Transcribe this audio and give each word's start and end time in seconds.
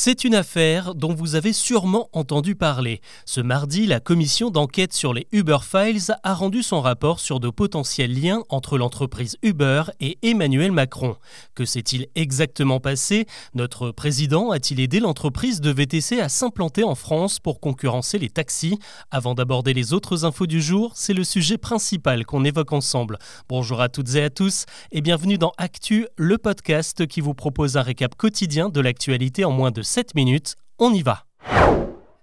C'est 0.00 0.22
une 0.22 0.36
affaire 0.36 0.94
dont 0.94 1.12
vous 1.12 1.34
avez 1.34 1.52
sûrement 1.52 2.08
entendu 2.12 2.54
parler. 2.54 3.00
Ce 3.26 3.40
mardi, 3.40 3.84
la 3.84 3.98
commission 3.98 4.48
d'enquête 4.48 4.92
sur 4.92 5.12
les 5.12 5.26
Uber 5.32 5.58
Files 5.60 6.14
a 6.22 6.34
rendu 6.34 6.62
son 6.62 6.80
rapport 6.80 7.18
sur 7.18 7.40
de 7.40 7.50
potentiels 7.50 8.14
liens 8.14 8.44
entre 8.48 8.78
l'entreprise 8.78 9.38
Uber 9.42 9.82
et 9.98 10.16
Emmanuel 10.22 10.70
Macron. 10.70 11.16
Que 11.56 11.64
s'est-il 11.64 12.06
exactement 12.14 12.78
passé? 12.78 13.26
Notre 13.54 13.90
président 13.90 14.52
a-t-il 14.52 14.78
aidé 14.78 15.00
l'entreprise 15.00 15.60
de 15.60 15.72
VTC 15.72 16.20
à 16.20 16.28
s'implanter 16.28 16.84
en 16.84 16.94
France 16.94 17.40
pour 17.40 17.58
concurrencer 17.58 18.20
les 18.20 18.30
taxis? 18.30 18.78
Avant 19.10 19.34
d'aborder 19.34 19.74
les 19.74 19.94
autres 19.94 20.24
infos 20.24 20.46
du 20.46 20.62
jour, 20.62 20.92
c'est 20.94 21.12
le 21.12 21.24
sujet 21.24 21.58
principal 21.58 22.24
qu'on 22.24 22.44
évoque 22.44 22.72
ensemble. 22.72 23.18
Bonjour 23.48 23.80
à 23.80 23.88
toutes 23.88 24.14
et 24.14 24.22
à 24.22 24.30
tous 24.30 24.64
et 24.92 25.00
bienvenue 25.00 25.38
dans 25.38 25.52
Actu, 25.58 26.06
le 26.16 26.38
podcast 26.38 27.04
qui 27.08 27.20
vous 27.20 27.34
propose 27.34 27.76
un 27.76 27.82
récap 27.82 28.14
quotidien 28.14 28.68
de 28.68 28.80
l'actualité 28.80 29.44
en 29.44 29.50
moins 29.50 29.72
de 29.72 29.87
7 29.88 30.14
minutes. 30.14 30.54
On 30.78 30.92
y 30.92 31.02
va. 31.02 31.24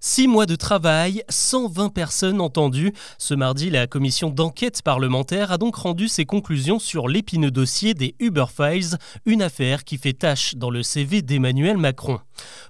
Six 0.07 0.27
mois 0.27 0.45
de 0.45 0.55
travail, 0.55 1.23
120 1.29 1.89
personnes 1.89 2.39
entendues. 2.39 2.93
Ce 3.17 3.33
mardi, 3.33 3.71
la 3.71 3.87
commission 3.87 4.29
d'enquête 4.29 4.83
parlementaire 4.83 5.51
a 5.51 5.57
donc 5.57 5.77
rendu 5.77 6.09
ses 6.09 6.25
conclusions 6.25 6.77
sur 6.77 7.07
l'épineux 7.07 7.49
dossier 7.49 7.95
des 7.95 8.13
Uber 8.19 8.45
Files, 8.55 8.99
une 9.25 9.41
affaire 9.41 9.83
qui 9.83 9.97
fait 9.97 10.13
tâche 10.13 10.53
dans 10.57 10.69
le 10.69 10.83
CV 10.83 11.23
d'Emmanuel 11.23 11.77
Macron. 11.77 12.19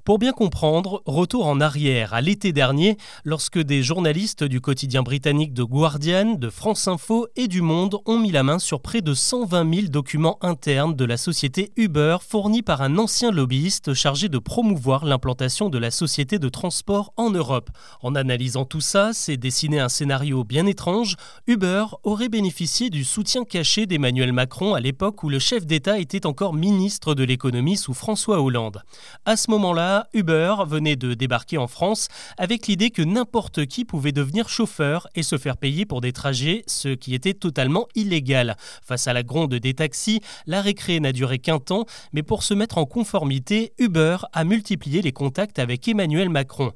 Pour 0.06 0.18
bien 0.18 0.32
comprendre, 0.32 1.02
retour 1.06 1.48
en 1.48 1.60
arrière 1.60 2.14
à 2.14 2.22
l'été 2.22 2.54
dernier, 2.54 2.98
lorsque 3.26 3.60
des 3.60 3.84
journalistes 3.84 4.44
du 4.46 4.62
quotidien 4.62 5.02
britannique 5.02 5.54
The 5.54 5.62
Guardian, 5.62 6.36
de 6.36 6.50
France 6.50 6.88
Info 6.88 7.28
et 7.36 7.50
du 7.50 7.62
Monde 7.62 7.98
ont 8.06 8.20
mis 8.20 8.32
la 8.32 8.44
main 8.44 8.60
sur 8.60 8.80
près 8.80 9.02
de 9.02 9.14
120 9.14 9.74
000 9.74 9.88
documents 9.88 10.38
internes 10.42 10.96
de 10.96 11.04
la 11.04 11.18
société 11.18 11.74
Uber 11.76 12.18
fournis 12.26 12.62
par 12.62 12.82
un 12.82 12.98
ancien 12.98 13.32
lobbyiste 13.32 13.94
chargé 13.94 14.30
de 14.30 14.38
promouvoir 14.38 15.04
l'implantation 15.04 15.70
de 15.70 15.78
la 15.78 15.92
société 15.92 16.40
de 16.40 16.48
transport 16.48 17.12
en 17.18 17.25
en 18.02 18.16
analysant 18.16 18.66
tout 18.66 18.82
ça, 18.82 19.12
c'est 19.14 19.38
dessiné 19.38 19.80
un 19.80 19.90
scénario 19.90 20.44
bien 20.44 20.66
étrange. 20.66 21.16
Uber 21.48 21.86
aurait 22.04 22.30
bénéficié 22.30 22.90
du 22.90 23.04
soutien 23.04 23.44
caché 23.44 23.86
d'Emmanuel 23.88 24.32
Macron 24.32 24.76
à 24.76 24.80
l'époque 24.80 25.24
où 25.24 25.30
le 25.30 25.40
chef 25.40 25.66
d'État 25.66 25.98
était 26.00 26.26
encore 26.26 26.54
ministre 26.54 27.16
de 27.16 27.24
l'économie 27.24 27.78
sous 27.78 27.94
François 27.94 28.42
Hollande. 28.42 28.84
À 29.26 29.38
ce 29.38 29.50
moment-là, 29.52 30.08
Uber 30.14 30.56
venait 30.68 30.96
de 30.96 31.14
débarquer 31.14 31.58
en 31.58 31.68
France 31.68 32.10
avec 32.38 32.68
l'idée 32.68 32.92
que 32.92 33.02
n'importe 33.02 33.66
qui 33.66 33.86
pouvait 33.86 34.12
devenir 34.12 34.48
chauffeur 34.48 35.08
et 35.16 35.24
se 35.24 35.38
faire 35.38 35.58
payer 35.58 35.86
pour 35.86 36.02
des 36.02 36.14
trajets, 36.14 36.64
ce 36.68 36.90
qui 36.90 37.16
était 37.16 37.34
totalement 37.34 37.88
illégal. 37.96 38.56
Face 38.84 39.08
à 39.08 39.14
la 39.14 39.24
gronde 39.24 39.56
des 39.56 39.74
taxis, 39.74 40.22
la 40.46 40.62
récré 40.62 41.00
n'a 41.00 41.12
duré 41.12 41.40
qu'un 41.40 41.60
temps, 41.60 41.86
mais 42.14 42.24
pour 42.24 42.44
se 42.44 42.54
mettre 42.54 42.78
en 42.78 42.86
conformité, 42.86 43.74
Uber 43.80 44.18
a 44.32 44.44
multiplié 44.44 45.02
les 45.02 45.12
contacts 45.12 45.60
avec 45.60 45.88
Emmanuel 45.88 46.30
Macron. 46.30 46.72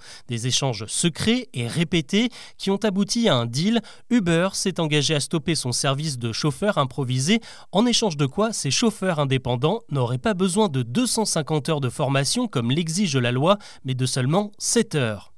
Échanges 0.48 0.86
secrets 0.88 1.48
et 1.54 1.68
répétés 1.68 2.30
qui 2.58 2.72
ont 2.72 2.78
abouti 2.78 3.30
à 3.30 3.36
un 3.36 3.46
deal. 3.46 3.82
Uber 4.10 4.50
s'est 4.54 4.80
engagé 4.80 5.16
à 5.16 5.20
stopper 5.20 5.56
son 5.56 5.72
service 5.72 6.18
de 6.18 6.32
chauffeur 6.32 6.78
improvisé, 6.78 7.40
en 7.72 7.86
échange 7.86 8.18
de 8.18 8.26
quoi 8.26 8.54
ces 8.54 8.72
chauffeurs 8.72 9.20
indépendants 9.20 9.82
n'auraient 9.90 10.18
pas 10.18 10.34
besoin 10.34 10.70
de 10.70 10.84
250 10.84 11.70
heures 11.70 11.82
de 11.82 11.90
formation 11.90 12.48
comme 12.48 12.72
l'exige 12.72 13.18
la 13.18 13.32
loi, 13.32 13.58
mais 13.84 13.94
de 13.94 14.06
seulement 14.06 14.52
7 14.58 14.96
heures. 14.96 15.34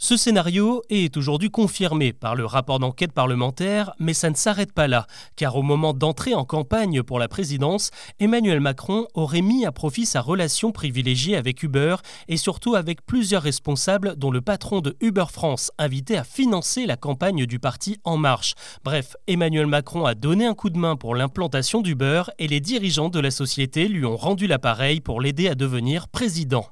Ce 0.00 0.16
scénario 0.16 0.84
est 0.90 1.16
aujourd'hui 1.16 1.50
confirmé 1.50 2.12
par 2.12 2.36
le 2.36 2.46
rapport 2.46 2.78
d'enquête 2.78 3.10
parlementaire, 3.10 3.94
mais 3.98 4.14
ça 4.14 4.30
ne 4.30 4.36
s'arrête 4.36 4.72
pas 4.72 4.86
là, 4.86 5.08
car 5.34 5.56
au 5.56 5.62
moment 5.62 5.92
d'entrer 5.92 6.36
en 6.36 6.44
campagne 6.44 7.02
pour 7.02 7.18
la 7.18 7.26
présidence, 7.26 7.90
Emmanuel 8.20 8.60
Macron 8.60 9.08
aurait 9.14 9.42
mis 9.42 9.66
à 9.66 9.72
profit 9.72 10.06
sa 10.06 10.20
relation 10.20 10.70
privilégiée 10.70 11.36
avec 11.36 11.64
Uber 11.64 11.96
et 12.28 12.36
surtout 12.36 12.76
avec 12.76 13.04
plusieurs 13.06 13.42
responsables 13.42 14.14
dont 14.14 14.30
le 14.30 14.40
patron 14.40 14.82
de 14.82 14.96
Uber 15.00 15.26
France 15.32 15.72
invité 15.78 16.16
à 16.16 16.22
financer 16.22 16.86
la 16.86 16.96
campagne 16.96 17.44
du 17.44 17.58
parti 17.58 17.98
En 18.04 18.16
Marche. 18.16 18.54
Bref, 18.84 19.16
Emmanuel 19.26 19.66
Macron 19.66 20.04
a 20.04 20.14
donné 20.14 20.46
un 20.46 20.54
coup 20.54 20.70
de 20.70 20.78
main 20.78 20.94
pour 20.94 21.16
l'implantation 21.16 21.80
d'Uber 21.80 22.22
et 22.38 22.46
les 22.46 22.60
dirigeants 22.60 23.08
de 23.08 23.18
la 23.18 23.32
société 23.32 23.88
lui 23.88 24.04
ont 24.04 24.16
rendu 24.16 24.46
l'appareil 24.46 25.00
pour 25.00 25.20
l'aider 25.20 25.48
à 25.48 25.56
devenir 25.56 26.06
président. 26.06 26.68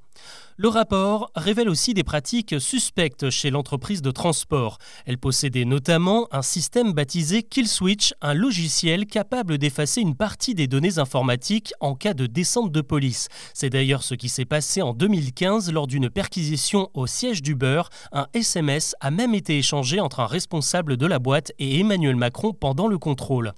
Le 0.59 0.69
rapport 0.69 1.31
révèle 1.35 1.69
aussi 1.69 1.93
des 1.93 2.03
pratiques 2.03 2.59
suspectes 2.59 3.29
chez 3.29 3.51
l'entreprise 3.51 4.01
de 4.01 4.11
transport. 4.11 4.79
Elle 5.05 5.19
possédait 5.19 5.67
notamment 5.67 6.29
un 6.33 6.41
système 6.41 6.95
baptisé 6.95 7.43
KillSwitch, 7.43 8.15
un 8.23 8.33
logiciel 8.33 9.05
capable 9.05 9.59
d'effacer 9.59 10.01
une 10.01 10.15
partie 10.15 10.55
des 10.55 10.67
données 10.67 10.97
informatiques 10.99 11.75
en 11.81 11.95
cas 11.95 12.15
de 12.15 12.25
descente 12.25 12.73
de 12.73 12.81
police. 12.81 13.29
C'est 13.53 13.69
d'ailleurs 13.69 14.03
ce 14.03 14.15
qui 14.15 14.31
s'est 14.31 14.47
passé 14.47 14.81
en 14.81 14.95
2015 14.95 15.71
lors 15.73 15.87
d'une 15.87 16.09
perquisition 16.09 16.89
au 16.95 17.07
siège 17.07 17.43
d'Uber. 17.43 17.83
Un 18.13 18.27
SMS 18.33 18.95
a 19.01 19.11
même 19.11 19.35
été 19.35 19.59
échangé 19.59 20.01
entre 20.01 20.21
un 20.21 20.27
responsable 20.27 20.97
de 20.97 21.07
la 21.07 21.19
boîte 21.19 21.53
et 21.59 21.81
Emmanuel 21.81 22.17
Macron 22.17 22.55
pendant 22.55 22.89
le 22.89 22.97
contrôle. 22.97 23.53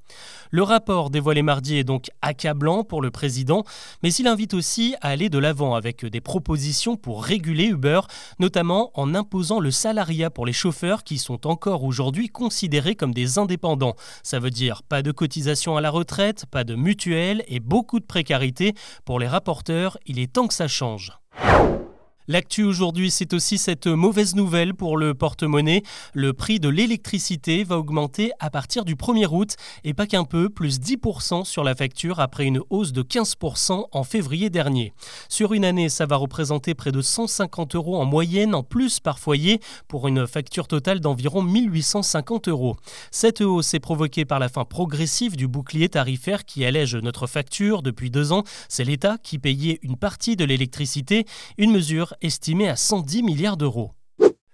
Le 0.51 0.63
rapport 0.63 1.11
dévoilé 1.11 1.43
mardi 1.43 1.77
est 1.77 1.85
donc 1.85 2.11
accablant 2.23 2.85
pour 2.85 3.03
le 3.03 3.11
président, 3.11 3.65
mais 4.03 4.13
il 4.13 4.27
invite 4.27 4.55
aussi 4.55 4.95
à 5.01 5.09
aller 5.09 5.29
de 5.29 5.39
l'avant 5.39 5.75
avec 5.75 6.05
des 6.05 6.21
propositions 6.21 6.97
pour 6.97 7.25
réguler 7.25 7.67
Uber, 7.67 8.01
notamment 8.39 8.91
en 8.95 9.15
imposant 9.15 9.61
le 9.61 9.71
salariat 9.71 10.31
pour 10.31 10.47
les 10.47 10.53
chauffeurs 10.53 11.05
qui 11.05 11.19
sont 11.19 11.47
encore 11.47 11.85
aujourd'hui 11.85 12.29
considérés 12.29 12.95
comme 12.95 13.15
des 13.15 13.39
indépendants. 13.39 13.97
Ça 14.23 14.39
veut 14.39 14.51
dire 14.51 14.83
pas 14.83 15.03
de 15.03 15.13
cotisation 15.13 15.77
à 15.77 15.81
la 15.81 15.91
retraite, 15.91 16.47
pas 16.51 16.65
de 16.65 16.75
mutuelle 16.75 17.45
et 17.49 17.61
beaucoup 17.61 18.01
de 18.01 18.07
précarité. 18.07 18.75
Pour 19.05 19.19
les 19.19 19.29
rapporteurs, 19.29 19.99
il 20.07 20.19
est 20.19 20.33
temps 20.33 20.47
que 20.47 20.55
ça 20.55 20.69
change. 20.69 21.13
L'actu 22.31 22.63
aujourd'hui, 22.63 23.11
c'est 23.11 23.33
aussi 23.33 23.57
cette 23.57 23.87
mauvaise 23.87 24.35
nouvelle 24.35 24.75
pour 24.75 24.99
le 24.99 25.15
porte-monnaie. 25.15 25.83
Le 26.13 26.35
prix 26.35 26.61
de 26.61 26.69
l'électricité 26.69 27.65
va 27.65 27.79
augmenter 27.79 28.33
à 28.39 28.51
partir 28.51 28.85
du 28.85 28.97
1er 28.97 29.29
août 29.31 29.57
et 29.83 29.95
pas 29.95 30.07
qu'un 30.07 30.25
peu, 30.25 30.51
plus 30.51 30.79
10% 30.79 31.47
sur 31.47 31.65
la 31.65 31.75
facture 31.75 32.21
après 32.21 32.45
une 32.45 32.61
hausse 32.69 32.93
de 32.93 33.03
15% 33.03 33.87
en 33.91 34.05
février 34.05 34.51
dernier. 34.51 34.93
Sur 35.31 35.55
une 35.55 35.65
année, 35.65 35.89
ça 35.89 36.05
va 36.05 36.17
représenter 36.17 36.75
près 36.75 36.93
de 36.93 37.01
150 37.01 37.77
euros 37.77 37.97
en 37.97 38.05
moyenne 38.05 38.55
en 38.55 38.63
plus 38.63 39.01
par 39.01 39.19
foyer 39.19 39.59
pour 39.89 40.07
une 40.07 40.27
facture 40.27 40.69
totale 40.69 41.01
d'environ 41.01 41.41
1850 41.41 42.49
euros. 42.49 42.77
Cette 43.11 43.41
hausse 43.41 43.73
est 43.73 43.81
provoquée 43.81 44.27
par 44.27 44.39
la 44.39 44.51
fin 44.51 44.67
progressive 44.67 45.35
du 45.35 45.49
bouclier 45.49 45.89
tarifaire 45.89 46.45
qui 46.45 46.67
allège 46.67 46.95
notre 46.95 47.27
facture 47.27 47.81
depuis 47.81 48.11
deux 48.11 48.33
ans. 48.33 48.45
C'est 48.69 48.85
l'État 48.85 49.17
qui 49.17 49.39
payait 49.39 49.79
une 49.81 49.97
partie 49.97 50.37
de 50.37 50.45
l'électricité, 50.45 51.25
une 51.57 51.73
mesure 51.73 52.15
estimé 52.21 52.69
à 52.69 52.77
110 52.77 53.23
milliards 53.23 53.57
d'euros. 53.57 53.93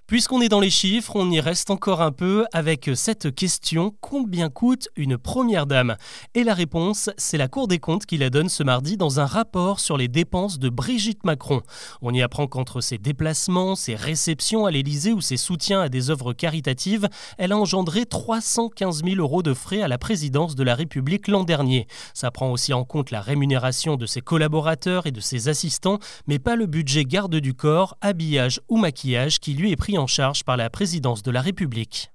Puisqu'on 0.06 0.42
est 0.42 0.50
dans 0.50 0.60
les 0.60 0.68
chiffres, 0.68 1.16
on 1.16 1.30
y 1.30 1.40
reste 1.40 1.70
encore 1.70 2.02
un 2.02 2.12
peu 2.12 2.44
avec 2.52 2.90
cette 2.94 3.34
question 3.34 3.94
combien 4.02 4.50
coûte 4.50 4.90
une 4.96 5.16
première 5.16 5.64
dame? 5.64 5.96
Et 6.34 6.44
la 6.44 6.52
réponse, 6.52 7.08
c'est 7.16 7.38
la 7.38 7.48
Cour 7.48 7.68
des 7.68 7.78
comptes 7.78 8.04
qui 8.04 8.18
la 8.18 8.28
donne 8.28 8.50
ce 8.50 8.62
mardi 8.62 8.98
dans 8.98 9.18
un 9.18 9.24
rapport 9.24 9.80
sur 9.80 9.96
les 9.96 10.08
dépenses 10.08 10.58
de 10.58 10.68
Brigitte 10.68 11.24
Macron. 11.24 11.62
On 12.02 12.12
y 12.12 12.20
apprend 12.20 12.46
qu'entre 12.46 12.82
ses 12.82 12.98
déplacements, 12.98 13.76
ses 13.76 13.94
réceptions 13.94 14.66
à 14.66 14.70
l'Élysée 14.70 15.14
ou 15.14 15.22
ses 15.22 15.38
soutiens 15.38 15.80
à 15.80 15.88
des 15.88 16.10
œuvres 16.10 16.34
caritatives, 16.34 17.08
elle 17.38 17.52
a 17.52 17.56
engendré 17.56 18.04
315 18.04 19.04
000 19.04 19.16
euros 19.16 19.42
de 19.42 19.54
frais 19.54 19.80
à 19.80 19.88
la 19.88 19.96
présidence 19.96 20.54
de 20.54 20.64
la 20.64 20.74
République 20.74 21.28
l'an 21.28 21.44
dernier. 21.44 21.86
Ça 22.12 22.30
prend 22.30 22.50
aussi 22.50 22.74
en 22.74 22.84
compte 22.84 23.10
la 23.10 23.22
rémunération 23.22 23.96
de 23.96 24.04
ses 24.04 24.20
collaborateurs 24.20 25.06
et 25.06 25.12
de 25.12 25.20
ses 25.20 25.48
assistants, 25.48 25.98
mais 26.26 26.38
pas 26.38 26.56
le 26.56 26.66
budget 26.66 27.06
garde 27.06 27.36
du 27.36 27.54
corps, 27.54 27.96
habillage 28.02 28.60
ou 28.68 28.76
maquillage 28.76 29.40
qui 29.40 29.54
lui 29.54 29.72
est 29.72 29.76
pris 29.76 29.94
en 29.96 30.03
charge 30.06 30.44
par 30.44 30.56
la 30.56 30.70
présidence 30.70 31.22
de 31.22 31.30
la 31.30 31.40
République. 31.40 32.13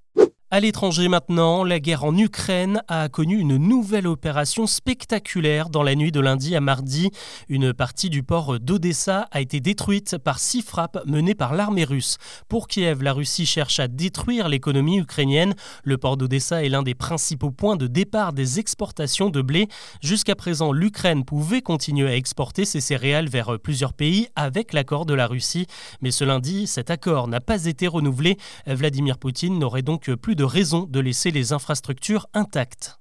À 0.52 0.58
l'étranger 0.58 1.06
maintenant, 1.06 1.62
la 1.62 1.78
guerre 1.78 2.02
en 2.02 2.18
Ukraine 2.18 2.82
a 2.88 3.08
connu 3.08 3.38
une 3.38 3.56
nouvelle 3.56 4.08
opération 4.08 4.66
spectaculaire 4.66 5.70
dans 5.70 5.84
la 5.84 5.94
nuit 5.94 6.10
de 6.10 6.18
lundi 6.18 6.56
à 6.56 6.60
mardi. 6.60 7.12
Une 7.48 7.72
partie 7.72 8.10
du 8.10 8.24
port 8.24 8.58
d'Odessa 8.58 9.28
a 9.30 9.40
été 9.40 9.60
détruite 9.60 10.18
par 10.18 10.40
six 10.40 10.62
frappes 10.62 10.98
menées 11.06 11.36
par 11.36 11.54
l'armée 11.54 11.84
russe. 11.84 12.16
Pour 12.48 12.66
Kiev, 12.66 13.00
la 13.00 13.12
Russie 13.12 13.46
cherche 13.46 13.78
à 13.78 13.86
détruire 13.86 14.48
l'économie 14.48 14.98
ukrainienne. 14.98 15.54
Le 15.84 15.98
port 15.98 16.16
d'Odessa 16.16 16.64
est 16.64 16.68
l'un 16.68 16.82
des 16.82 16.96
principaux 16.96 17.52
points 17.52 17.76
de 17.76 17.86
départ 17.86 18.32
des 18.32 18.58
exportations 18.58 19.30
de 19.30 19.42
blé. 19.42 19.68
Jusqu'à 20.02 20.34
présent, 20.34 20.72
l'Ukraine 20.72 21.24
pouvait 21.24 21.62
continuer 21.62 22.08
à 22.10 22.16
exporter 22.16 22.64
ses 22.64 22.80
céréales 22.80 23.28
vers 23.28 23.56
plusieurs 23.60 23.92
pays 23.92 24.26
avec 24.34 24.72
l'accord 24.72 25.06
de 25.06 25.14
la 25.14 25.28
Russie. 25.28 25.68
Mais 26.00 26.10
ce 26.10 26.24
lundi, 26.24 26.66
cet 26.66 26.90
accord 26.90 27.28
n'a 27.28 27.40
pas 27.40 27.66
été 27.66 27.86
renouvelé. 27.86 28.36
Vladimir 28.66 29.16
Poutine 29.16 29.56
n'aurait 29.56 29.82
donc 29.82 30.12
plus 30.16 30.34
de 30.34 30.39
de 30.40 30.44
raison 30.44 30.86
de 30.88 31.00
laisser 31.00 31.30
les 31.32 31.52
infrastructures 31.52 32.26
intactes. 32.32 32.99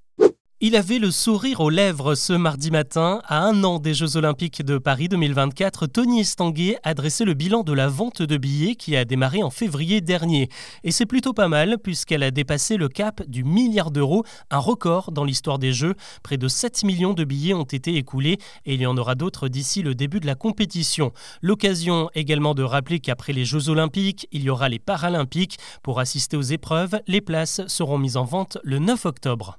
Il 0.61 0.75
avait 0.75 0.99
le 0.99 1.09
sourire 1.09 1.61
aux 1.61 1.69
lèvres 1.69 2.15
ce 2.15 2.33
mardi 2.33 2.69
matin. 2.69 3.21
À 3.23 3.45
un 3.45 3.63
an 3.63 3.79
des 3.79 3.93
Jeux 3.93 4.17
Olympiques 4.17 4.61
de 4.61 4.77
Paris 4.77 5.07
2024, 5.07 5.87
Tony 5.87 6.19
Estanguet 6.19 6.77
a 6.83 6.93
dressé 6.93 7.23
le 7.23 7.33
bilan 7.33 7.63
de 7.63 7.71
la 7.71 7.87
vente 7.87 8.21
de 8.21 8.35
billets 8.35 8.75
qui 8.75 8.97
a 8.97 9.05
démarré 9.05 9.41
en 9.41 9.51
février 9.51 10.01
dernier. 10.01 10.49
Et 10.83 10.91
c'est 10.91 11.05
plutôt 11.05 11.31
pas 11.31 11.47
mal 11.47 11.77
puisqu'elle 11.81 12.23
a 12.23 12.31
dépassé 12.31 12.75
le 12.75 12.89
cap 12.89 13.23
du 13.25 13.45
milliard 13.45 13.89
d'euros, 13.89 14.25
un 14.51 14.57
record 14.57 15.13
dans 15.13 15.23
l'histoire 15.23 15.59
des 15.59 15.71
Jeux. 15.71 15.95
Près 16.23 16.35
de 16.35 16.49
7 16.49 16.83
millions 16.83 17.13
de 17.13 17.23
billets 17.23 17.53
ont 17.53 17.63
été 17.63 17.95
écoulés 17.95 18.37
et 18.65 18.73
il 18.73 18.81
y 18.81 18.85
en 18.85 18.97
aura 18.97 19.15
d'autres 19.15 19.47
d'ici 19.47 19.81
le 19.81 19.95
début 19.95 20.19
de 20.19 20.27
la 20.27 20.35
compétition. 20.35 21.13
L'occasion 21.41 22.09
également 22.15 22.53
de 22.53 22.63
rappeler 22.63 22.99
qu'après 22.99 23.31
les 23.31 23.45
Jeux 23.45 23.69
Olympiques, 23.69 24.27
il 24.33 24.43
y 24.43 24.49
aura 24.49 24.67
les 24.67 24.79
Paralympiques. 24.79 25.57
Pour 25.83 26.01
assister 26.01 26.35
aux 26.35 26.41
épreuves, 26.41 26.99
les 27.07 27.21
places 27.21 27.61
seront 27.67 27.97
mises 27.97 28.17
en 28.17 28.25
vente 28.25 28.57
le 28.65 28.79
9 28.79 29.05
octobre. 29.05 29.57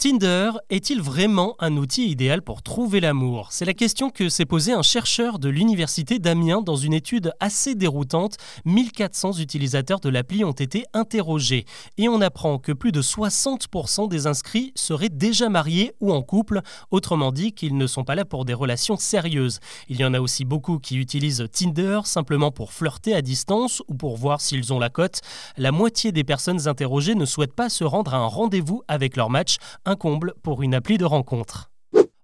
Tinder 0.00 0.52
est-il 0.70 1.02
vraiment 1.02 1.56
un 1.58 1.76
outil 1.76 2.08
idéal 2.08 2.40
pour 2.40 2.62
trouver 2.62 3.00
l'amour? 3.00 3.48
C'est 3.50 3.66
la 3.66 3.74
question 3.74 4.08
que 4.08 4.30
s'est 4.30 4.46
posée 4.46 4.72
un 4.72 4.80
chercheur 4.80 5.38
de 5.38 5.50
l'université 5.50 6.18
d'Amiens 6.18 6.62
dans 6.62 6.76
une 6.76 6.94
étude 6.94 7.34
assez 7.38 7.74
déroutante. 7.74 8.38
1400 8.64 9.34
utilisateurs 9.34 10.00
de 10.00 10.08
l'appli 10.08 10.42
ont 10.42 10.52
été 10.52 10.86
interrogés 10.94 11.66
et 11.98 12.08
on 12.08 12.22
apprend 12.22 12.56
que 12.56 12.72
plus 12.72 12.92
de 12.92 13.02
60% 13.02 14.08
des 14.08 14.26
inscrits 14.26 14.72
seraient 14.74 15.10
déjà 15.10 15.50
mariés 15.50 15.92
ou 16.00 16.14
en 16.14 16.22
couple, 16.22 16.62
autrement 16.90 17.30
dit 17.30 17.52
qu'ils 17.52 17.76
ne 17.76 17.86
sont 17.86 18.04
pas 18.04 18.14
là 18.14 18.24
pour 18.24 18.46
des 18.46 18.54
relations 18.54 18.96
sérieuses. 18.96 19.60
Il 19.90 20.00
y 20.00 20.04
en 20.06 20.14
a 20.14 20.20
aussi 20.20 20.46
beaucoup 20.46 20.78
qui 20.78 20.96
utilisent 20.96 21.46
Tinder 21.52 22.00
simplement 22.04 22.50
pour 22.50 22.72
flirter 22.72 23.14
à 23.14 23.20
distance 23.20 23.82
ou 23.86 23.92
pour 23.92 24.16
voir 24.16 24.40
s'ils 24.40 24.72
ont 24.72 24.78
la 24.78 24.88
cote. 24.88 25.20
La 25.58 25.72
moitié 25.72 26.10
des 26.10 26.24
personnes 26.24 26.68
interrogées 26.68 27.14
ne 27.14 27.26
souhaitent 27.26 27.54
pas 27.54 27.68
se 27.68 27.84
rendre 27.84 28.14
à 28.14 28.16
un 28.16 28.26
rendez-vous 28.28 28.82
avec 28.88 29.14
leur 29.18 29.28
match 29.28 29.58
comble 29.96 30.34
pour 30.42 30.62
une 30.62 30.74
appli 30.74 30.98
de 30.98 31.04
rencontre. 31.04 31.69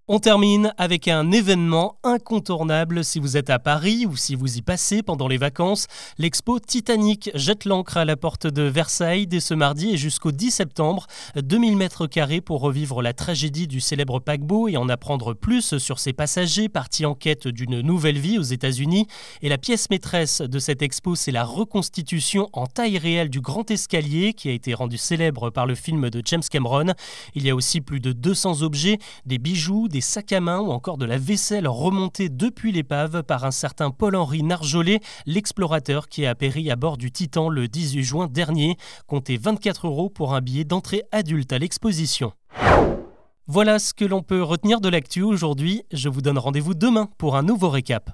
On 0.08 0.20
termine 0.20 0.72
avec 0.78 1.08
un 1.08 1.32
événement 1.32 1.98
incontournable 2.04 3.02
si 3.02 3.18
vous 3.18 3.36
êtes 3.36 3.50
à 3.50 3.58
Paris 3.58 4.06
ou 4.06 4.16
si 4.16 4.36
vous 4.36 4.56
y 4.56 4.62
passez 4.62 5.02
pendant 5.02 5.26
les 5.26 5.36
vacances. 5.36 5.88
L'expo 6.18 6.60
Titanic 6.60 7.28
jette 7.34 7.64
l'ancre 7.64 7.96
à 7.96 8.04
la 8.04 8.16
porte 8.16 8.46
de 8.46 8.62
Versailles 8.62 9.26
dès 9.26 9.40
ce 9.40 9.52
mardi 9.52 9.90
et 9.90 9.96
jusqu'au 9.96 10.30
10 10.30 10.52
septembre. 10.52 11.08
2000 11.34 11.76
mètres 11.76 12.06
carrés 12.06 12.40
pour 12.40 12.60
revivre 12.60 13.02
la 13.02 13.14
tragédie 13.14 13.66
du 13.66 13.80
célèbre 13.80 14.20
paquebot 14.20 14.68
et 14.68 14.76
en 14.76 14.88
apprendre 14.88 15.34
plus 15.34 15.76
sur 15.78 15.98
ses 15.98 16.12
passagers 16.12 16.68
partis 16.68 17.04
en 17.04 17.16
quête 17.16 17.48
d'une 17.48 17.80
nouvelle 17.80 18.20
vie 18.20 18.38
aux 18.38 18.42
États-Unis. 18.42 19.08
Et 19.42 19.48
la 19.48 19.58
pièce 19.58 19.90
maîtresse 19.90 20.40
de 20.40 20.58
cette 20.60 20.82
expo, 20.82 21.16
c'est 21.16 21.32
la 21.32 21.42
reconstitution 21.42 22.48
en 22.52 22.68
taille 22.68 22.98
réelle 22.98 23.28
du 23.28 23.40
grand 23.40 23.68
escalier 23.72 24.34
qui 24.34 24.50
a 24.50 24.52
été 24.52 24.72
rendu 24.72 24.98
célèbre 24.98 25.50
par 25.50 25.66
le 25.66 25.74
film 25.74 26.10
de 26.10 26.22
James 26.24 26.44
Cameron. 26.48 26.94
Il 27.34 27.44
y 27.44 27.50
a 27.50 27.56
aussi 27.56 27.80
plus 27.80 27.98
de 27.98 28.12
200 28.12 28.62
objets, 28.62 28.98
des 29.24 29.38
bijoux, 29.38 29.88
des 29.96 30.02
sacs 30.02 30.32
à 30.32 30.42
main 30.42 30.60
ou 30.60 30.72
encore 30.72 30.98
de 30.98 31.06
la 31.06 31.16
vaisselle 31.16 31.66
remontée 31.66 32.28
depuis 32.28 32.70
l'épave 32.70 33.22
par 33.22 33.46
un 33.46 33.50
certain 33.50 33.90
Paul-Henri 33.90 34.42
Narjolet, 34.42 35.00
l'explorateur 35.24 36.10
qui 36.10 36.26
a 36.26 36.34
péri 36.34 36.70
à 36.70 36.76
bord 36.76 36.98
du 36.98 37.10
Titan 37.10 37.48
le 37.48 37.66
18 37.66 38.02
juin 38.02 38.26
dernier. 38.26 38.76
Comptez 39.06 39.38
24 39.38 39.86
euros 39.86 40.10
pour 40.10 40.34
un 40.34 40.42
billet 40.42 40.64
d'entrée 40.64 41.04
adulte 41.12 41.50
à 41.54 41.58
l'exposition. 41.58 42.34
Voilà 43.46 43.78
ce 43.78 43.94
que 43.94 44.04
l'on 44.04 44.20
peut 44.20 44.42
retenir 44.42 44.82
de 44.82 44.90
l'actu 44.90 45.22
aujourd'hui. 45.22 45.84
Je 45.90 46.10
vous 46.10 46.20
donne 46.20 46.36
rendez-vous 46.36 46.74
demain 46.74 47.08
pour 47.16 47.34
un 47.34 47.42
nouveau 47.42 47.70
récap. 47.70 48.10